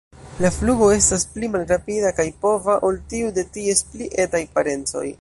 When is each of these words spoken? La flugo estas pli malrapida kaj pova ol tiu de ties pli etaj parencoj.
La 0.43 0.49
flugo 0.53 0.87
estas 0.93 1.25
pli 1.35 1.51
malrapida 1.57 2.13
kaj 2.21 2.27
pova 2.47 2.81
ol 2.91 3.01
tiu 3.13 3.31
de 3.39 3.49
ties 3.59 3.89
pli 3.93 4.13
etaj 4.29 4.47
parencoj. 4.59 5.09